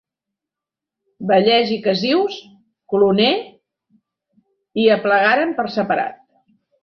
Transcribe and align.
Vallès 1.31 1.73
i 1.75 1.75
Cassius 1.87 2.37
Cloner 2.93 3.29
hi 4.79 4.87
aplegaren 4.97 5.53
per 5.61 5.67
separat. 5.77 6.19